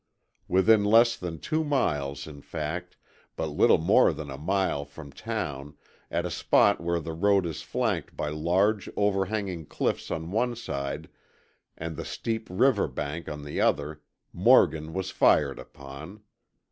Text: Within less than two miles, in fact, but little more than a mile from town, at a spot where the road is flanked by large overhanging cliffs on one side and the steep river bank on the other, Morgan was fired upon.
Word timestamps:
Within 0.47 0.83
less 0.83 1.15
than 1.15 1.37
two 1.37 1.63
miles, 1.63 2.25
in 2.25 2.41
fact, 2.41 2.97
but 3.35 3.49
little 3.51 3.77
more 3.77 4.11
than 4.11 4.31
a 4.31 4.37
mile 4.39 4.83
from 4.83 5.11
town, 5.11 5.77
at 6.09 6.25
a 6.25 6.31
spot 6.31 6.81
where 6.81 6.99
the 6.99 7.13
road 7.13 7.45
is 7.45 7.61
flanked 7.61 8.17
by 8.17 8.29
large 8.29 8.89
overhanging 8.97 9.67
cliffs 9.67 10.09
on 10.09 10.31
one 10.31 10.55
side 10.55 11.07
and 11.77 11.95
the 11.97 12.03
steep 12.03 12.47
river 12.49 12.87
bank 12.87 13.29
on 13.29 13.43
the 13.43 13.61
other, 13.61 14.01
Morgan 14.33 14.91
was 14.93 15.11
fired 15.11 15.59
upon. 15.59 16.23